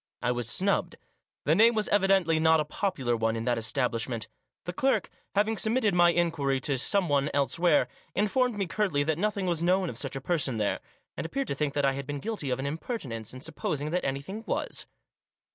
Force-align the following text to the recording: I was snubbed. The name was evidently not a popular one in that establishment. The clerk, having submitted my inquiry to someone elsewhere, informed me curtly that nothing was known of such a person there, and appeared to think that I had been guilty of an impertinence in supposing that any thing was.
I 0.23 0.31
was 0.31 0.49
snubbed. 0.49 0.95
The 1.43 1.53
name 1.53 1.75
was 1.75 1.87
evidently 1.89 2.39
not 2.39 2.59
a 2.59 2.65
popular 2.65 3.15
one 3.15 3.35
in 3.35 3.45
that 3.45 3.59
establishment. 3.59 4.27
The 4.65 4.73
clerk, 4.73 5.11
having 5.35 5.57
submitted 5.59 5.93
my 5.93 6.09
inquiry 6.09 6.59
to 6.61 6.79
someone 6.79 7.29
elsewhere, 7.35 7.87
informed 8.15 8.57
me 8.57 8.65
curtly 8.65 9.03
that 9.03 9.19
nothing 9.19 9.45
was 9.45 9.61
known 9.61 9.91
of 9.91 9.99
such 9.99 10.15
a 10.15 10.19
person 10.19 10.57
there, 10.57 10.79
and 11.15 11.23
appeared 11.23 11.49
to 11.49 11.55
think 11.55 11.75
that 11.75 11.85
I 11.85 11.91
had 11.91 12.07
been 12.07 12.17
guilty 12.19 12.49
of 12.49 12.57
an 12.57 12.65
impertinence 12.65 13.31
in 13.31 13.41
supposing 13.41 13.91
that 13.91 14.03
any 14.03 14.21
thing 14.23 14.43
was. 14.47 14.87